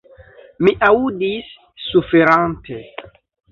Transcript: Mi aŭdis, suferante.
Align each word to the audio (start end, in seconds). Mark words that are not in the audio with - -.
Mi 0.67 0.73
aŭdis, 0.87 1.53
suferante. 1.89 2.83